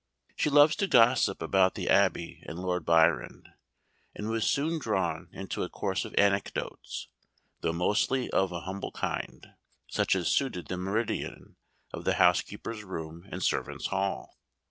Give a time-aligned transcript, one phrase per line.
[0.35, 3.43] She loves to gossip about the Abbey and Lord Byron,
[4.15, 7.07] and was soon drawn into a course of anecdotes,
[7.59, 9.49] though mostly of an humble kind,
[9.87, 11.55] such as suited the meridian
[11.93, 14.39] of the housekeeper's room and servants' hall.